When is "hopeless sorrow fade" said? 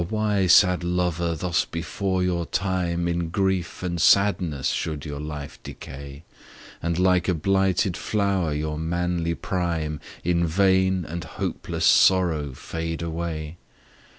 11.23-13.03